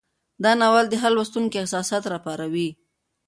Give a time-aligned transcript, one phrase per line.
[0.43, 2.69] دا ناول د هر لوستونکي احساسات راپاروي.